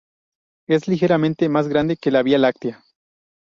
Es 0.67 0.87
ligeramente 0.87 1.47
más 1.47 1.67
grande 1.67 1.95
que 1.95 2.09
la 2.09 2.23
Vía 2.23 2.39
Láctea. 2.39 2.83